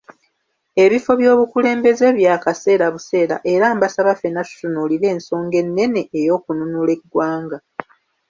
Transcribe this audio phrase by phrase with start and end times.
[0.83, 7.57] Ebifo by'obukulembeeze bya kaseera buseera era mbasaba ffenna tutunulire ensonga ennene ey'okununula eggwanga.